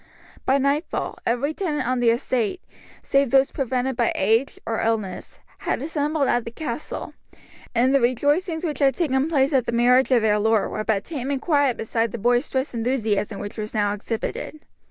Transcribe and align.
By 0.47 0.57
nightfall 0.57 1.19
every 1.27 1.53
tenant 1.53 1.87
on 1.87 1.99
the 1.99 2.09
estate, 2.09 2.59
save 3.03 3.29
those 3.29 3.51
prevented 3.51 3.95
by 3.95 4.11
age 4.15 4.59
or 4.65 4.81
illness, 4.81 5.39
had 5.59 5.83
assembled 5.83 6.27
at 6.27 6.43
the 6.43 6.49
castle, 6.49 7.13
and 7.75 7.93
the 7.93 8.01
rejoicings 8.01 8.65
which 8.65 8.79
had 8.79 8.95
taken 8.95 9.27
place 9.29 9.53
at 9.53 9.67
the 9.67 9.71
marriage 9.71 10.11
of 10.11 10.23
their 10.23 10.39
lord 10.39 10.71
were 10.71 10.83
but 10.83 11.05
tame 11.05 11.29
and 11.29 11.39
quiet 11.39 11.77
beside 11.77 12.11
the 12.11 12.17
boisterous 12.17 12.73
enthusiasm 12.73 13.37
which 13.39 13.59
was 13.59 13.75
now 13.75 13.93
exhibited. 13.93 14.61